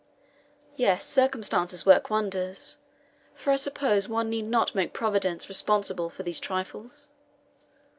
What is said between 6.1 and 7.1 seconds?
these trifles?